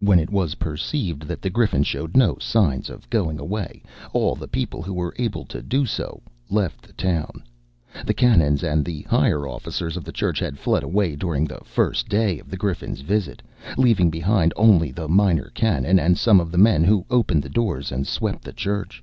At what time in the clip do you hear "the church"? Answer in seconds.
10.04-10.38, 18.44-19.02